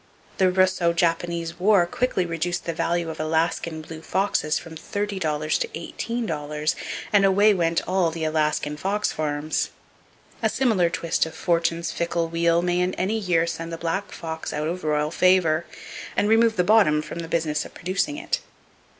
The 0.39 0.49
Russo 0.49 0.93
Japanese 0.93 1.59
war 1.59 1.85
quickly 1.85 2.25
reduced 2.25 2.65
the 2.65 2.73
value 2.73 3.11
of 3.11 3.19
Alaskan 3.19 3.83
blue 3.83 4.01
foxes 4.01 4.57
from 4.57 4.73
$30 4.75 5.19
to 5.59 5.67
$18; 5.67 6.75
and 7.13 7.23
away 7.23 7.53
went 7.53 7.85
the 7.85 8.23
Alaskan 8.23 8.77
fox 8.77 9.11
farms! 9.11 9.69
A 10.41 10.49
similar 10.49 10.89
twist 10.89 11.27
of 11.27 11.35
Fortune's 11.35 11.91
fickle 11.91 12.29
wheel 12.29 12.63
may 12.63 12.79
in 12.79 12.95
any 12.95 13.19
year 13.19 13.45
send 13.45 13.71
the 13.71 13.77
black 13.77 14.11
fox 14.11 14.51
out 14.51 14.67
of 14.67 14.83
royal 14.83 15.11
favor, 15.11 15.65
and 16.17 16.27
remove 16.27 16.55
the 16.55 16.63
bottom 16.63 17.03
from 17.03 17.19
the 17.19 17.27
business 17.27 17.63
of 17.63 17.75
producing 17.75 18.17
it. 18.17 18.39